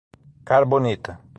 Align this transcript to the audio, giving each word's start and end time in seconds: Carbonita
Carbonita 0.43 1.21